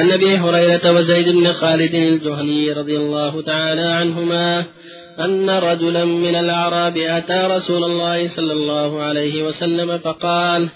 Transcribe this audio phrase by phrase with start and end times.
[0.00, 4.64] عن أبي هريرة وزيد بن خالد الجهني رضي الله تعالى عنهما
[5.20, 10.68] أن رجلا من الأعراب أتى رسول الله صلى الله عليه وسلم فقال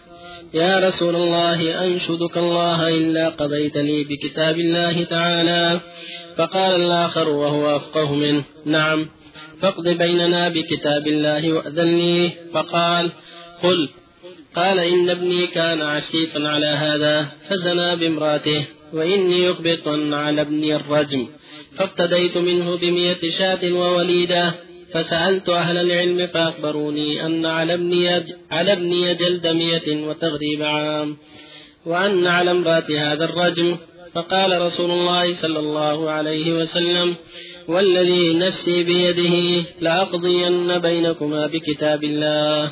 [0.55, 5.81] يا رسول الله أنشدك الله إلا قضيت لي بكتاب الله تعالى.
[6.37, 9.07] فقال الآخر وهو أفقه منه نعم
[9.61, 13.11] فاقض بيننا بكتاب الله وأذن لي فقال
[13.63, 13.89] قل.
[14.57, 18.65] قال إن ابني كان عسيفا على هذا فزنى بامرأته.
[18.95, 21.27] وإني يخبط على ابني الرجم.
[21.77, 24.55] فافتديت منه بمئة شاة ووليدة
[24.93, 28.09] فسألت أهل العلم فأخبروني أن على ابني
[28.51, 31.17] على ابني جلد مئة وتغريب عام
[31.87, 33.77] وأن على امرأة هذا الرجم.
[34.15, 37.15] فقال رسول الله صلى الله عليه وسلم
[37.69, 42.71] والذي نفسي بيده لأقضين بينكما بكتاب الله.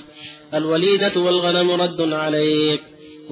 [0.54, 2.80] الوليدة والغنم رد عليك.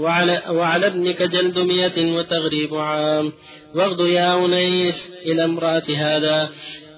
[0.00, 3.32] وعلى, وعلى ابنك جلد مئة وتغريب عام.
[3.74, 6.48] واغد يا أنيس إلى امرأة هذا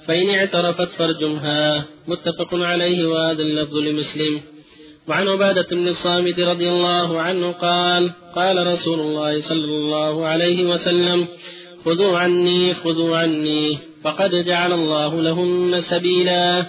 [0.06, 1.84] فإن اعترفت فارجمها.
[2.08, 4.40] متفق عليه وهذا اللفظ لمسلم.
[5.08, 11.26] وعن عبادة بن الصامت رضي الله عنه قال قال رسول الله صلى الله عليه وسلم
[11.84, 13.78] خذوا عني خذوا عني.
[14.04, 16.66] فقد جعل الله لهن سبيلا.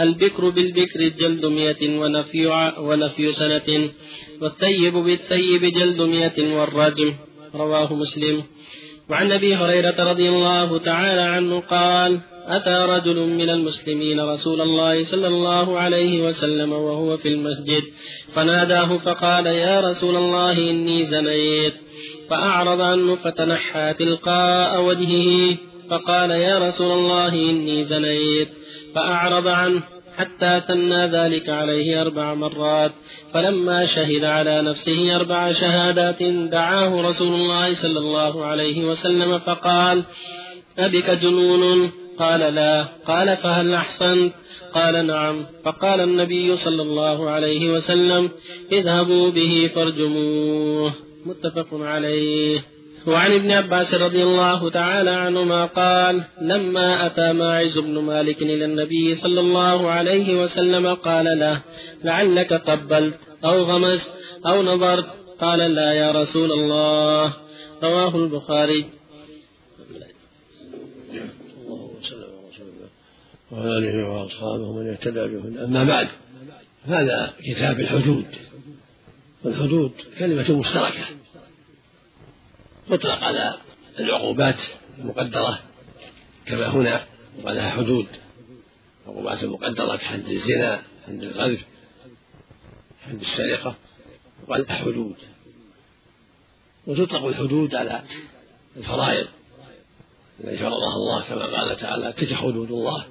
[0.00, 3.90] البكر بالبكر جلد مئة ونفي, ونفي سنة.
[4.42, 7.12] والثيب بالثيب جلد مئة والرجم
[7.54, 8.42] رواه مسلم.
[9.10, 15.28] وعن أبي هريرة رضي الله تعالى عنه قال أتى رجل من المسلمين رسول الله صلى
[15.28, 17.82] الله عليه وسلم وهو في المسجد
[18.34, 21.74] فناداه فقال يا رسول الله إني زنيت.
[22.30, 25.56] فأعرض عنه فتنحى تلقاء وجهه
[25.90, 28.48] فقال يا رسول الله إني زنيت.
[28.94, 29.82] فأعرض عنه
[30.16, 32.92] حتى ثنى ذلك عليه أربع مرات
[33.34, 40.04] فلما شهد على نفسه أربع شهادات دعاه رسول الله صلى الله عليه وسلم فقال
[40.78, 42.84] أبك جنون؟ قال لا.
[43.06, 44.32] قال فهل أحسنت؟
[44.74, 45.46] قال نعم.
[45.64, 48.30] فقال النبي صلى الله عليه وسلم
[48.72, 50.92] اذهبوا به فارجموه.
[51.26, 52.60] متفق عليه.
[53.06, 59.14] وعن ابن عباس رضي الله تعالى عنهما قال لما أتى ماعز بن مالك إلى النبي
[59.14, 61.62] صلى الله عليه وسلم قال له
[62.04, 64.10] لعلك قبلت أو غمست
[64.46, 65.06] أو نظرت؟
[65.40, 67.32] قال لا يا رسول الله.
[67.82, 68.84] رواه البخاري.
[73.52, 76.08] وآله وأصحابه من اهتدى بهن أما بعد
[76.84, 78.26] هذا كتاب الحدود.
[79.44, 81.04] والحدود كلمة مشتركة
[82.88, 83.58] تطلق على
[83.98, 84.56] العقوبات
[84.98, 85.58] المقدرة
[86.46, 87.06] كما هنا
[87.42, 88.06] ولها حدود
[89.06, 91.64] عقوبات مقدرة كحد الزنا حد الغذف
[93.06, 93.74] حد السرقة
[94.48, 95.16] وقال حدود.
[96.86, 98.02] وتطلق الحدود على
[98.76, 99.26] الفرائض
[100.40, 103.06] التي فرضها الله كما قال تعالى تلك حدود الله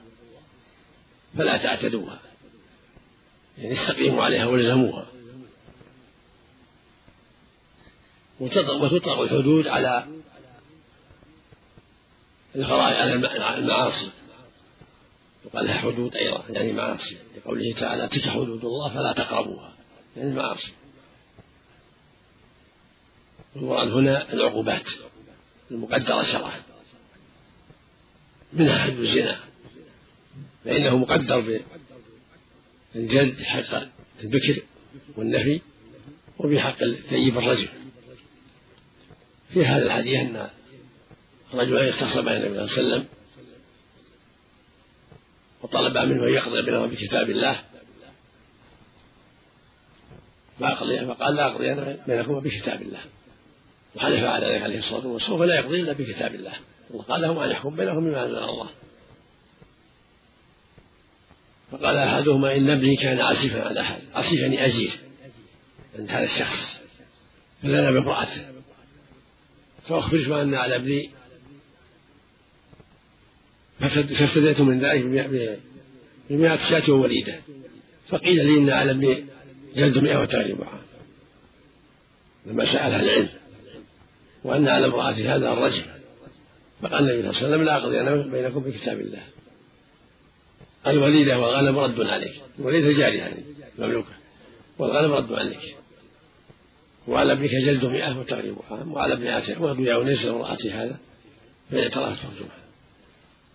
[1.38, 2.20] فلا تعتدوها.
[3.58, 5.06] يعني استقيموا عليها والزموها.
[8.40, 10.08] وتطلق الحدود على
[12.56, 14.12] الفرائض على المعاصي.
[15.46, 17.18] وقال لها حدود أيضا يعني معاصي.
[17.38, 19.74] لقوله تعالى تلك حدود الله فلا تقربوها.
[20.18, 20.72] يعني المعاصي.
[23.56, 24.90] والمراد هنا العقوبات
[25.72, 26.62] المقدرة شرعا.
[28.54, 29.40] منها حد الزنا.
[30.66, 31.62] فإنه مقدر
[32.96, 33.88] بالجلد حق
[34.24, 34.62] البكر
[35.18, 35.62] والنفي
[36.38, 37.70] وبحق الثيب الرجل
[39.54, 40.50] في هذا الحديث أن
[41.54, 43.06] رجلا اختصم النبي صلى الله عليه وسلم
[45.62, 47.64] وطلب منه أن يقضي بينهم بكتاب الله.
[50.60, 53.00] فقال لا أقضي بينكما بكتاب الله.
[53.96, 55.40] وحلف على ذلك عليه الصلاة والسلام.
[55.40, 56.54] فلا يقضي إلا بكتاب الله.
[56.92, 58.70] الله قال لهم أن يحكم بينهم بما أنزل الله.
[61.72, 64.02] فقال أحدهما إن ابني كان عسيفا على هذا.
[64.14, 64.92] عسيف يعني أزير
[66.00, 66.82] عند هذا الشخص.
[67.64, 68.55] فزنى بامرأته
[69.88, 71.10] فأخبرت أن على ابني
[73.80, 75.30] فافتديت من ذلك
[76.30, 77.40] بمئة شاة ووليدة.
[78.08, 79.26] فقيل لي إن على ابني
[79.76, 80.82] جلد مئة وتغريب عام
[82.46, 83.30] لما سألها العلم
[84.44, 85.84] وأن على امرأة هذا الرجل
[86.82, 89.24] فقال النبي صلى الله عليه وسلم لا أقضي أنا بينكم بكتاب الله.
[90.88, 92.42] الوليدة والغنم رد عليك.
[92.60, 93.44] الوليدة جارية يعني
[93.80, 94.14] مملوكة.
[94.80, 95.76] والغنم رد عليك.
[97.08, 100.98] وعلى ابنك جلد مئة وتغريب عام وعلى ابن عاتق وغدو يا أنيس امرأتي هذا
[101.72, 102.66] فإن اعترفت فرجمها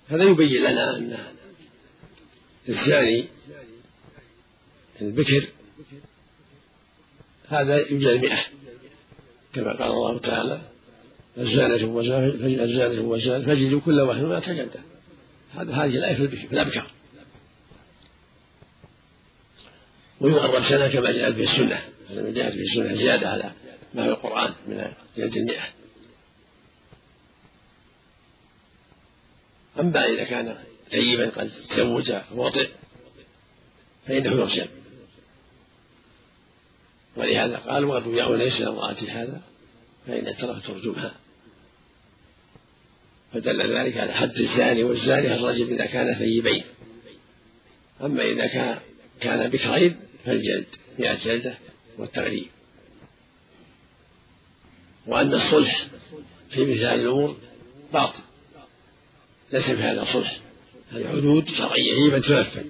[0.09, 1.19] هذا يبين لنا أن
[2.69, 3.29] الزاني
[5.03, 5.49] البكر
[7.49, 8.39] هذا يجلد مئة.
[9.53, 10.61] كما قال الله تعالى
[11.39, 11.87] الزانة
[13.09, 14.81] وزانة فجدوا كل واحد ما تجلده
[15.55, 16.87] هذا هذه الآية في الأبكار.
[20.21, 21.81] ويقرب سنة كما جاءت في السنة.
[22.11, 23.53] جاءت في السنة زيادة على
[23.95, 25.69] ما في القرآن من جلد المئة.
[29.81, 30.57] أما إذا كان
[30.91, 32.69] ثيبا قد تزوج وطئ
[34.07, 34.67] فإنه يرجم
[37.17, 39.41] ولهذا قال وقد يا أنيس امرأتي هذا
[40.07, 41.15] فإن ترك ترجمها
[43.33, 46.65] فدل ذلك على حد الزاني والزاني الرجل إذا كان ثيبين.
[48.03, 48.79] أما إذا كان
[49.21, 50.67] كان بكرين فالجلد
[50.99, 51.59] مئة جلدة
[51.99, 52.47] والتغريب
[55.07, 55.87] وأن الصلح
[56.51, 57.37] في مثل هذه الأمور
[57.93, 58.23] باطل.
[59.53, 60.41] ليس في هذا صلح.
[60.93, 62.65] هذه حدود شرعية يجب أن تنفذ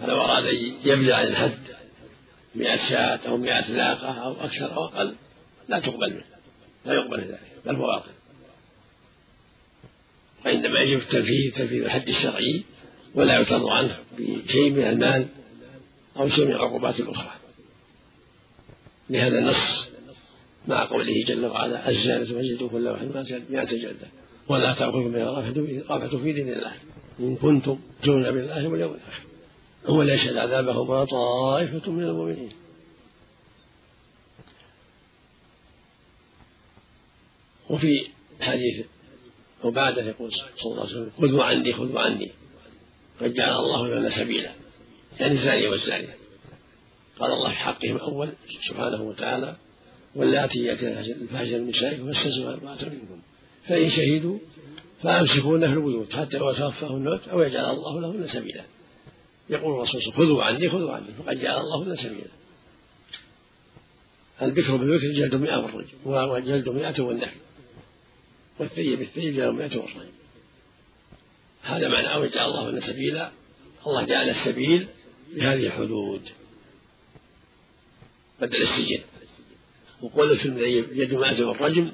[0.00, 1.58] فلو أراد أن يبدأ عن الحد
[2.54, 5.14] مئة شاة أو مئة ناقة أو أكثر أو أقل
[5.68, 6.24] لا تقبل منه.
[6.86, 8.10] لا يقبل ذلك بل هو باطل.
[10.44, 12.64] وإنما يجب التنفيذ تنفيذ الحد الشرعي
[13.14, 15.28] ولا يعترض عنه بشيء من المال.
[16.18, 17.32] أو من العقوبات الأخرى.
[19.10, 19.88] لهذا النص
[20.68, 23.06] مع قوله جل وعلا الزانة فجلدوا كل واحد
[23.50, 24.08] مئة جلدة.
[24.48, 25.30] ولا تأخذكم بما
[25.88, 26.72] رافعتم في دين الله.
[27.20, 29.22] إن كنتم تؤمنون بالله واليوم الآخر.
[29.88, 32.52] وليشهد عذابهما طائفة من المؤمنين.
[37.70, 38.06] وفي
[38.40, 38.86] حديث
[39.64, 42.32] عبادة يقول صلى الله عليه وسلم خذوا عني خذوا عني.
[43.20, 44.52] قد جعل الله لنا سبيلا.
[45.20, 46.16] يعني الزاني والزانية.
[47.20, 48.32] قال الله في حقهم أول
[48.68, 49.56] سبحانه وتعالى
[50.14, 53.20] واللاتي يأتين الفاحشة من نسائكم فاستزوا أربعة منكم
[53.68, 54.38] فإن شهدوا
[55.02, 58.64] فأمسكوهن في البيوت حتى لو توفاه الموت أو يجعل الله لهن سبيلا.
[59.50, 62.28] يقول الرسول صلى الله عليه وسلم خذوا عني خذوا عني فقد جعل الله لهن سبيلا.
[64.42, 67.36] البكر بالبكر جلد مئة والرجل وجلد مئة والنفي
[68.58, 70.08] والثيب بالثيب جلد مئة والرجل
[71.62, 73.30] هذا معنى وجعل الله لنا سبيلا.
[73.86, 74.88] الله جعل السبيل
[75.38, 76.22] بهذه الحدود.
[78.40, 79.00] بدل السجن.
[80.02, 80.48] وقول في
[80.92, 81.92] يد مئة والرجم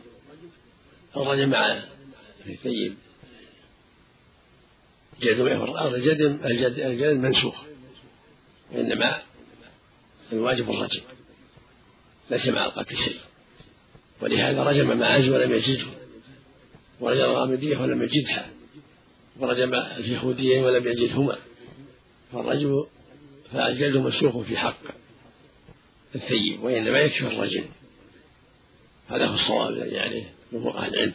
[1.16, 1.82] الرجم مع
[2.46, 2.94] الثيب
[5.22, 7.64] جلد مئة الجد الجد الجلد منسوخ.
[8.72, 9.22] وإنما
[10.32, 11.02] الواجب الرجم
[12.30, 13.20] ليس مع القتل شيء.
[14.20, 15.86] ولهذا رجم مع عز ولم يجده.
[17.00, 18.50] ورجم الغامدية ولم يجدها.
[19.40, 21.38] ورجم اليهوديين ولم يجدهما.
[22.32, 22.84] فالرجم
[23.54, 24.80] فالجلد مسوخ في حق
[26.14, 27.64] الثيب وإنما يكفي الرجم
[29.08, 31.14] هذا هو الصواب الذي عليه جمهور أهل العلم.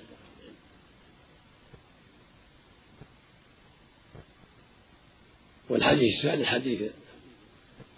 [5.70, 6.92] والحديث الثاني حديث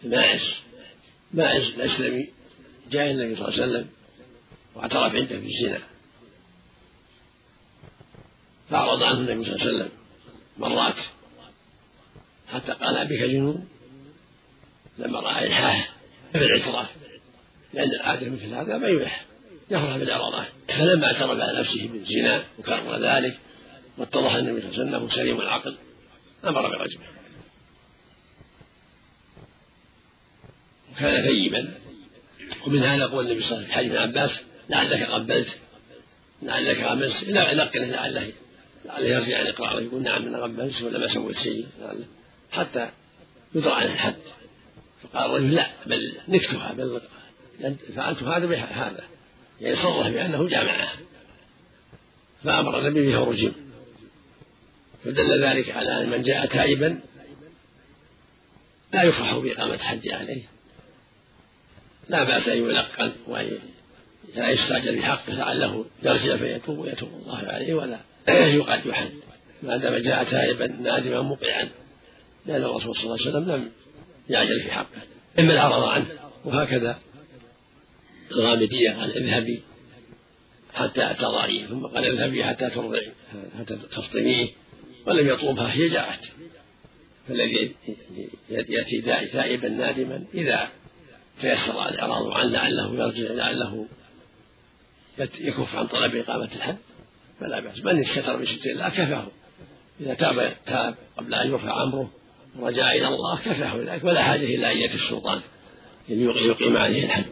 [0.03, 0.59] ماعز
[1.33, 2.29] ماعز الأسلمي
[2.91, 3.89] جاء النبي صلى الله عليه وسلم
[4.75, 5.81] واعترف عنده بالزنا
[8.69, 9.89] فأعرض عنه النبي صلى الله عليه وسلم
[10.57, 10.99] مرات
[12.47, 13.67] حتى قال بك جنون؟
[15.01, 15.93] لما رأى إلحاح
[16.33, 16.87] في الاعتراف
[17.73, 19.25] لأن العادة مثل هذا ما يلح
[19.71, 23.39] يفرح بالإعراضات فلما اعترف على نفسه بالزنا وكرر ذلك
[23.97, 25.77] واتضح النبي صلى الله عليه وسلم سليم العقل
[26.45, 27.03] أمر برجمه
[30.91, 31.73] وكان ثيبا.
[32.67, 35.57] ومن هذا قول النبي صلى الله عليه وسلم حديث عباس لعلك قبلت
[36.41, 38.31] لعلك غمست لا لقنه لعله
[38.85, 41.67] لعله يرجع عن إقراره يقول نعم أنا غمست ولا ما سويت شيء.
[42.51, 42.89] حتى
[43.55, 44.15] يدرى عن الحد.
[45.03, 47.01] فقال الرجل لا بل نكتها بل
[47.95, 48.45] فعلت هذا.
[48.45, 49.03] بهذا
[49.61, 50.89] يعني صرح بأنه جامعة.
[52.43, 53.51] فأمر النبي به رجم
[55.03, 56.99] فدل ذلك على أن من جاء تائبا
[58.93, 60.43] لا يفرح بإقامة الحد عليه.
[62.09, 63.59] لا بأس أن يلقن وأن
[64.35, 69.11] لا يستعجل بحقه لعله يرجع فيتوب ويتوب الله عليه ولا يقعد يحد
[69.63, 71.69] ما دام جاء تائبا نادما مقعا
[72.45, 73.71] لأن الرسول صلى الله عليه وسلم لم
[74.31, 75.01] يعجل في حقه
[75.39, 76.07] إما العرض عنه.
[76.45, 76.99] وهكذا
[78.31, 79.61] الغامدية قال اذهبي
[80.73, 83.11] حتى تضعيه ثم قال اذهبي حتى ترضعي
[83.59, 84.47] حتى تفطميه.
[85.07, 86.31] ولم يطلبها هي جاءت.
[87.27, 87.75] فالذي
[88.49, 90.69] يأتي داعي تائبا نادما إذا
[91.41, 93.87] تيسر الإعراض عنه لعله يرجع لعله
[95.39, 96.77] يكف عن طلب إقامة الحد
[97.39, 97.83] فلا بأس.
[97.83, 99.27] من استتر بستر الله كفاه.
[100.01, 102.11] إذا تاب تاب قبل أن يرفع أمره
[102.59, 105.41] ورجع إلى الله كفاه ذلك ولا حاجة إلى أن يأتي السلطان
[106.09, 107.25] يقيم عليه الحد.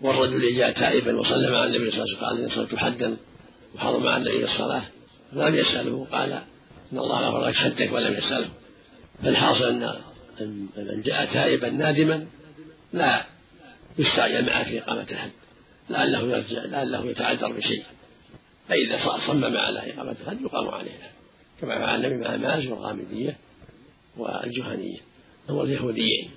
[0.00, 3.16] والرجل جاء تائبا وسلم على النبي صلى الله عليه وسلم قال صرت حدا
[3.74, 4.82] وحرم على النبي الصلاة
[5.32, 6.32] لم يسأله قال
[6.92, 8.48] إن الله غفر لك حدك ولم يسأله.
[9.22, 9.64] فالحاصل
[10.40, 12.26] أن من جاء تائبا نادما
[12.92, 13.24] لا
[13.98, 15.30] يستعجل معه في إقامة الحد.
[15.90, 17.84] لعله يرجع لعله يتعذر بشيء.
[18.68, 20.98] فإذا صمم على إقامة الحد يقام عليه
[21.60, 23.36] كما فعل النبي مع ماز والغامدية.
[24.16, 24.98] والجهنية.
[25.50, 26.30] هو اليهوديين.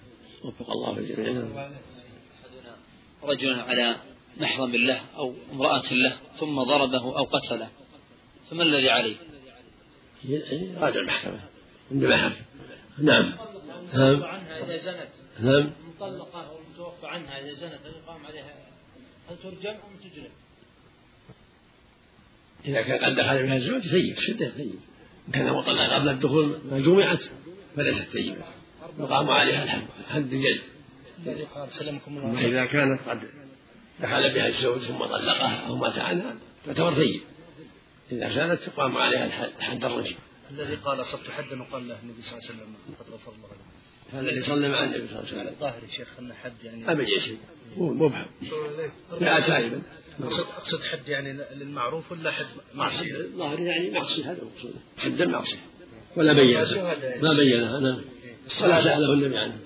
[0.43, 1.69] وفق الله في الجميع.
[3.23, 3.95] رجل على
[4.37, 7.69] محرم له أو امرأة له ثم ضربه أو قتله.
[8.49, 9.15] فما الذي عليه؟
[10.77, 11.39] راجع المحكمة.
[11.91, 12.35] عند محاكم
[12.97, 13.33] نعم.
[13.93, 14.23] نعم.
[14.23, 15.71] عنها إذا زنت نعم.
[15.83, 18.55] المطلقة أو المتوفى عنها إذا زنت هل يقام عليها؟
[19.29, 20.31] هل ترجم أم تجلد؟
[22.65, 24.73] إذا كان قد دخل بها الزوج ثيب شدة إن
[25.33, 27.23] كان مطلقة قبل الدخول ما جمعت.
[27.77, 28.45] فليست ثيبة
[28.99, 30.61] يقام عليها الحد حد الجلد
[32.37, 33.21] إذا كانت قد
[33.99, 37.21] دخل بها الزوج ثم طلقها أو مات عنها تعتبر ثيب
[38.11, 40.15] إذا زالت تقام عليها الحد حد الرجم
[40.51, 44.19] الذي قال أصبت حدا وقال له النبي صلى الله عليه وسلم قد غفر الله له
[44.19, 45.47] هذا اللي صلى مع النبي صلى الله عليه وسلم.
[45.47, 47.37] الظاهر يا شيخ أن حد يعني أبد شيء
[47.77, 48.25] مبهم
[49.21, 49.81] لا تائبا
[50.57, 55.57] أقصد حد يعني للمعروف ولا حد معصية؟ الظاهر يعني معصية هذا مقصوده حد المعصية.
[56.15, 56.65] ولا بينها
[57.21, 58.01] ما بينها نعم
[58.61, 59.57] ولا سأله النبي عنه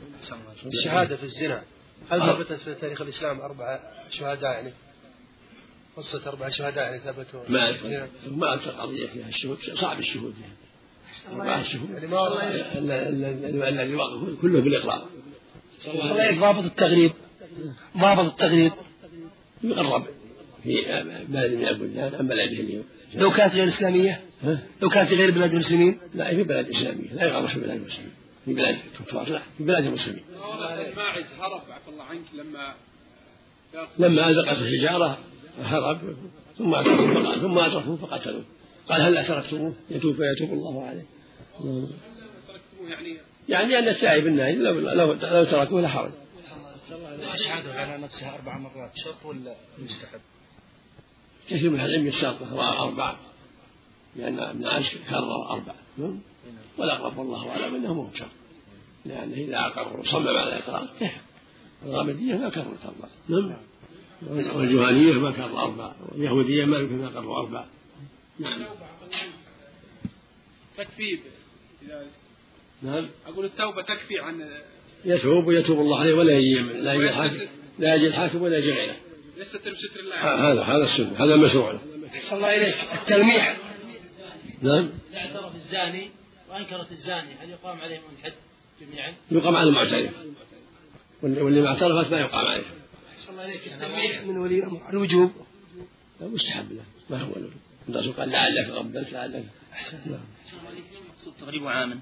[0.66, 1.64] الشهادة في الزنا.
[2.10, 3.80] هل ثبتت في تاريخ الإسلام أربعة
[4.10, 4.74] شهداء يعني
[5.98, 7.40] قصة أربعة شهداء يعني ثبتوا.
[7.50, 7.86] ما أعرف.
[8.26, 9.28] ما أعرف القضية فيها.
[9.28, 10.56] الشهود صعب الشهود فيها
[11.36, 11.90] أربعة الشهود.
[12.76, 13.98] الذي
[14.42, 15.08] كله بالإقرار.
[15.88, 17.12] الله ضابط التغريب.
[17.98, 18.72] ضابط التغريب.
[19.64, 20.06] يقرب
[20.64, 20.76] في
[21.30, 22.86] بلد من البلدان عن بلده اليوم.
[23.16, 24.22] لو كانت غير إسلامية؟
[24.82, 27.14] لو كانت في غير بلاد المسلمين؟ لا في بلد إسلامية.
[27.14, 28.12] لا يغرب في بلاد المسلمين.
[28.46, 30.24] في بلاد الكفار لا في بلاد المسلمين.
[30.54, 32.76] الماعز هرب عفى الله عنك لما
[33.98, 35.18] لما أزقت الحجارة
[35.62, 36.18] هرب
[36.58, 38.44] ثم أتركوه ثم أتركوه فقتلوه
[38.90, 41.06] قال هل تركتموه يتوب فيتوب الله عليه.
[42.90, 43.18] يعني
[43.50, 46.12] يعني أن التائب النائب لو, لو, لو تركوه لا حرج.
[47.34, 48.92] الشهادة على نفسها أربع مرات.
[48.96, 50.20] شرط ولا مستحب؟
[51.50, 53.16] كثير من العلم يشترط أربع
[54.16, 55.76] لأن ابن عاش كرر أربع
[56.78, 58.30] والأقرب والله أعلم أنه مو شرط
[59.06, 61.10] لأنه إذا أقر وصمم على الإقرار كفى.
[61.86, 63.58] الغامدية ما كررت أربع نعم.
[64.56, 67.66] والجهانية ما كرر أربع واليهودية ما يمكن ما كرروا أربع
[68.40, 68.66] نعم.
[70.78, 71.20] تكفي
[72.82, 73.08] نعم.
[73.28, 74.50] أقول التوبة تكفي عن
[75.06, 77.40] يتوب ويتوب الله عليه ولا يجي لا يجي الحاكم
[77.80, 78.96] لا يجي الحاكم ولا يجي غيره.
[79.38, 80.16] يستتر بستر الله.
[80.52, 81.80] هذا هذا السنة هذا المشروع له
[82.30, 82.76] صلى الله إليك.
[82.94, 83.71] التلميح.
[84.62, 84.90] نعم.
[85.10, 86.10] إذا اعترف الزاني
[86.50, 88.34] وأنكرت الزاني هل يقام عليهم الحد
[88.82, 90.14] جميعا؟ يقام على المعترف.
[91.24, 92.64] واللي ما اعترفت ما يقام عليه.
[93.20, 93.68] صلى الله إليك.
[93.68, 94.90] التلميح من ولي الأمر.
[94.90, 95.32] الوجوب.
[96.22, 96.84] مستحب له.
[97.10, 97.62] ما هو الوجوب.
[97.90, 99.46] الرسول قال لعلك قبلت لعلك.
[99.74, 99.98] أحسن.
[101.10, 102.00] مقصود تغريب عاما.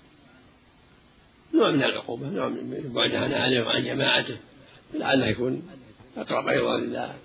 [1.54, 4.38] نوع من العقوبة نوع من بعد عن أهله وعن جماعته.
[4.94, 5.70] لعله يكون
[6.18, 7.16] أقرب أيضا إلى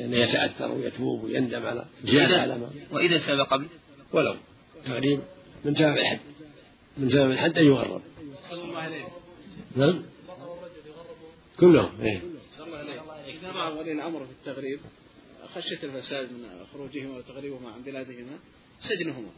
[0.00, 3.66] أن يتأثر ويتوب ويندم على زيادة على ما وإذا تاب قبل؟
[4.12, 4.36] ولو.
[4.86, 5.20] تغريب
[5.64, 6.20] من تمام الحد
[6.98, 8.02] من تمام الحد أن يغرب.
[9.76, 10.02] نعم؟
[11.60, 12.22] كلهم إيه.
[13.26, 14.80] إذا رأى ولي الأمر في التغريب
[15.54, 18.38] خشية الفساد من خروجهما وتغريبهما عن بلادهما
[18.80, 19.30] سجنهما.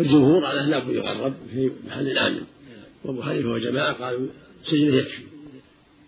[0.00, 2.44] الجمهور على أنه يغرب في محل آمن
[3.04, 4.28] وأبو حنيفة وجماعة قالوا
[4.64, 5.22] سجنه يكفي.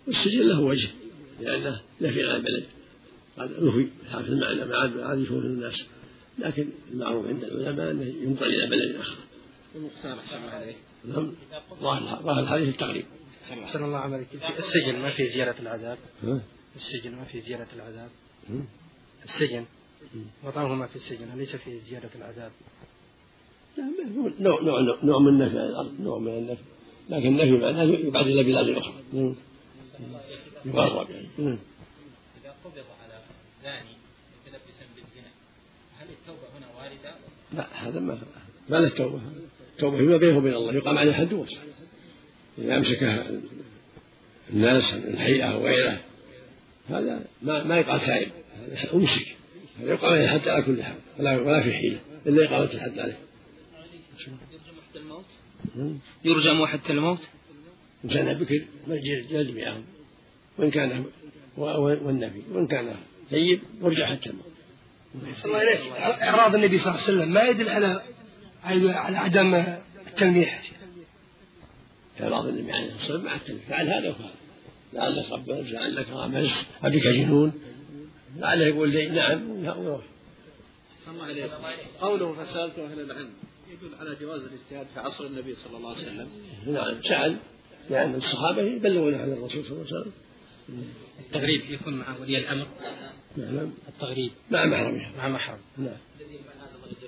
[0.06, 0.88] والسجن له وجه
[1.40, 2.64] لأنه نفي عن البلد.
[3.38, 3.88] قال نفي
[4.24, 5.84] في المعنى ما عاد يشوف الناس.
[6.38, 9.16] لكن المعروف عند العلماء أنه ينقل إلى بلد آخر.
[9.74, 10.74] المختار أحسن الله عليه
[11.04, 11.34] نعم.
[11.80, 13.04] ظاهر الحديث التقريب.
[13.72, 14.26] صلى الله عليك
[14.58, 15.98] السجن ما في زيارة العذاب.
[16.76, 18.10] السجن ما في زيارة العذاب.
[19.24, 19.64] السجن.
[20.44, 21.32] وطعمه ما في السجن.
[21.34, 22.52] أليس في زيارة العذاب.
[24.40, 26.00] نوع نوع نوع من النفي عن الأرض.
[26.00, 26.62] نوع من النفي.
[27.10, 28.94] لكن النفي معناه يبعد إلى بلاد أخرى.
[30.64, 33.20] يقرب يعني إذا قبض على
[33.62, 33.96] زاني
[34.40, 35.30] متلبسا بالزنا
[35.98, 37.14] هل التوبة هنا واردة؟
[37.56, 38.18] لا هذا ما
[38.68, 39.20] ما له توبة.
[39.72, 40.74] التوبة فيما بينه وبين الله.
[40.74, 41.58] يقام عليه حد وصل
[42.58, 43.26] إذا أمسكها
[44.52, 46.00] الناس الحيئة أو غيره
[46.88, 48.28] هذا ما ما يقال تائب.
[48.56, 49.36] هذا أمسك.
[49.80, 50.96] هذا يقام عليه الحد على كل حال.
[51.18, 52.00] ولا ولا في حيلة.
[52.26, 53.18] إلا إقامة الحد عليه.
[54.18, 54.36] يرجم
[54.88, 55.24] حتى الموت؟
[56.24, 57.28] يرجم حتى الموت؟
[58.04, 58.64] إن كان بكر
[59.30, 59.84] يجب معهم
[60.58, 61.04] وإن كان
[61.56, 62.42] والنبي.
[62.52, 62.96] وإن كان
[63.30, 64.53] طيب يرجع حتى الموت.
[65.44, 65.80] الله عليك
[66.22, 68.02] إعراض النبي صلى الله عليه وسلم ما يدل على
[68.64, 69.54] على عدم
[70.06, 70.62] التلميح.
[72.20, 73.68] إعراض النبي عليه الصلاة والسلام مع التلميح.
[73.68, 74.30] فعل هذا وفعل.
[74.92, 77.52] لعلك قبلت لعلك غمست أبيك جنون.
[78.36, 79.50] لعله يقول لي نعم.
[79.50, 80.04] ويروح
[82.00, 83.30] قوله فسألت أهل العلم.
[83.72, 86.28] يدل على جواز الاجتهاد في عصر النبي صلى الله عليه وسلم.
[86.66, 87.02] نعم.
[87.02, 87.36] سأل
[87.90, 90.12] لأن الصحابة يبلغون عن الرسول صلى الله عليه وسلم.
[91.20, 92.68] التغريب يكون مع ولي الأمر.
[93.36, 94.30] نعم التغريب.
[94.50, 95.96] مع محرمها مع محرم نعم.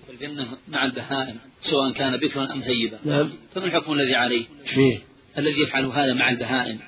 [0.07, 3.33] في الجنة مع البهائم سواء كان بكرا أم ثيبا نعم.
[3.55, 4.99] فما الحكم الذي عليه؟ فيه.
[5.39, 6.81] الذي يفعل هذا مع البهائم.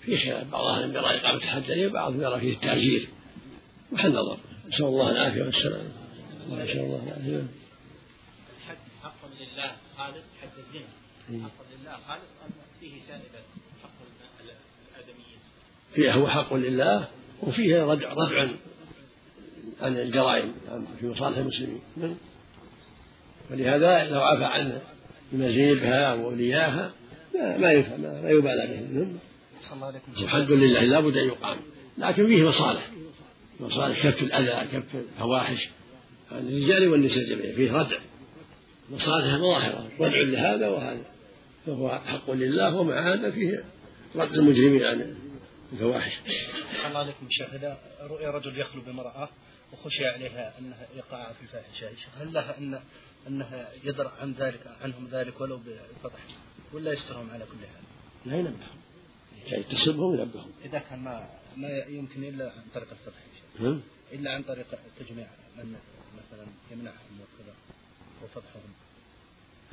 [0.00, 3.08] في خلاف بعض أهل يرى اقامه الحد عليه وبعضهم يرى فيه التعزير.
[3.92, 4.38] محل نظر.
[4.68, 5.88] نسأل الله العافية والسلامه
[6.48, 7.46] نسال الله العافيه
[8.58, 11.42] الحد حق لله خالص حد الزنا.
[11.44, 13.42] حق لله خالص أم فيه سائبة.
[13.82, 13.90] حق
[14.96, 15.38] الآدميين.
[15.94, 17.08] فيه هو حق لله
[17.42, 18.48] وفيه ردع ردع
[19.80, 20.52] عن الجرائم
[21.00, 21.80] في مصالح المسلمين.
[23.50, 24.80] ولهذا لو عفى عنه
[25.32, 26.92] بمزيبها واولياها
[27.34, 29.06] ما ينفع ما يبالى به.
[30.22, 31.60] الحد لله لابد أن يقام.
[31.98, 32.90] لكن فيه مصالح.
[33.60, 35.68] مصالح كف الأذى كف الفواحش
[36.32, 37.52] عن الرجال والنساء جميعا.
[37.56, 37.98] فيه ردع.
[38.90, 39.88] مصالح مظاهرة.
[40.00, 41.04] ردع لهذا وهذا.
[41.66, 43.64] فهو حق لله ومع هذا فيه
[44.16, 45.14] رد المجرمين عن
[45.72, 46.12] الفواحش
[46.86, 47.54] الله عليكم شيخ.
[47.54, 49.28] إذا رؤي رجل يخلو بامرأة
[49.72, 51.46] وخشي عليها أنها يقع في
[51.78, 52.80] شيخ هل لها أن
[53.26, 56.20] أنها يدرأ عن ذلك عنهم ذلك ولو بفضح؟
[56.72, 57.84] ولا يسترهم على كل حال؟
[58.26, 58.78] لا ينبههم.
[59.48, 60.50] كي يتصبهم ينبههم.
[60.64, 63.18] إذا كان ما ما يمكن إلا عن طريق الفضح.
[63.60, 63.80] نعم.
[64.12, 64.66] إلا عن طريق
[64.98, 65.76] تجميع من
[66.16, 67.54] مثلا يمنعهم وكذا
[68.22, 68.72] وفضحهم.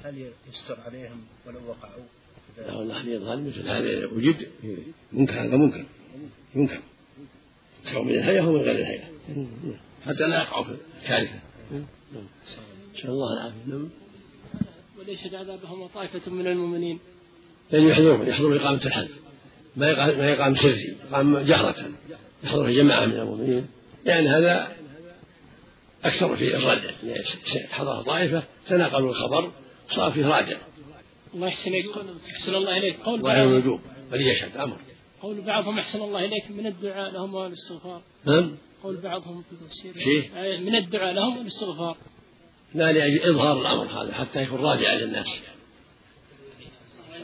[0.03, 2.05] هل يستر عليهم ولو وقعوا؟
[2.57, 4.05] لا والله يظهر مثل هذا.
[4.05, 4.47] وجد.
[5.13, 5.85] منكر هذا منكر.
[6.55, 6.79] منكر.
[7.83, 9.03] سواء من الهيئة أو من غير الهيئة
[10.05, 11.39] حتى لا يقعوا في الكارثة.
[12.95, 13.65] نسأل الله العافية.
[13.67, 13.89] نعم.
[14.99, 16.99] وليشهد عذابهم طائفة من المؤمنين.
[17.71, 19.07] لأن يحضرون يحضرون إقامة الحد.
[19.75, 20.95] ما يقام ما يقام سري.
[21.09, 21.91] يقام جهرة.
[22.43, 23.67] يحضر جماعة من المؤمنين.
[24.05, 24.75] يعني هذا
[26.03, 27.23] أكثر في الردع يعني
[27.69, 29.51] حضر طائفة تناقلوا الخبر
[29.89, 30.57] صار فيه رادع.
[31.35, 31.85] الله يحسن إليك.
[32.31, 32.99] أحسن الله إليك.
[32.99, 33.49] قول وهي بعضهم.
[33.51, 33.79] الوجوب
[34.11, 34.77] وليشهد أمر
[35.21, 38.01] قول بعضهم أحسن الله إليك من الدعاء لهم والاستغفار.
[38.25, 38.51] نعم.
[38.83, 39.93] قول بعضهم في تفسير؟
[40.37, 41.97] آية من الدعاء لهم والاستغفار.
[42.75, 45.41] لا لأجل إظهار الأمر هذا حتى يكون راجعا للناس.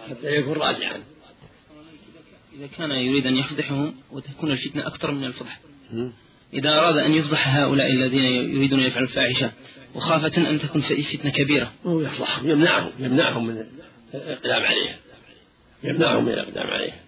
[0.09, 1.03] حتى يكون راجعا.
[2.57, 5.59] إذا كان يريد أن يفضحهم وتكون الفتنة أكثر من الفضح.
[5.91, 6.13] مم.
[6.53, 9.51] إذا أراد أن يفضح هؤلاء الذين يريدون أن يفعلوا الفاحشة
[9.95, 11.73] وخافة أن تكون فتنة كبيرة.
[11.85, 13.65] هو يفضحهم يمنعهم يمنعهم من
[14.13, 14.99] الإقدام عليها.
[15.83, 16.99] يمنعهم من الإقدام عليها.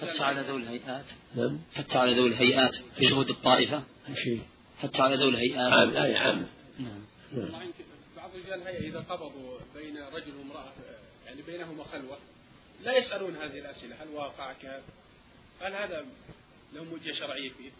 [0.00, 1.04] حتى على ذوي الهيئات.
[1.36, 1.58] نعم.
[1.74, 3.82] حتى على ذوي الهيئات شهود الطائفة.
[4.14, 4.40] شيء
[4.78, 5.72] حتى على ذوي الهيئات.
[5.72, 6.46] عام آية عامة
[6.78, 7.02] نعم.
[7.32, 7.50] نعم.
[8.16, 10.72] بعض رجال الهيئة إذا قبضوا بين رجل وامرأة
[11.26, 12.18] يعني بينهما خلوة
[12.84, 14.82] لا يسألون هذه الأسئلة هل واقع كذا؟
[15.60, 16.04] هل هذا
[16.74, 17.70] لهم وجهة شرعية فيه؟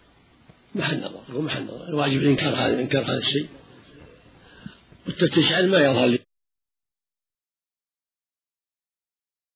[0.75, 1.89] محل نظر هو محل نظر.
[1.89, 3.49] الواجب إنكار هذا إنكار هذا الشيء.
[5.07, 6.28] والتفتيش ما يظهر لي.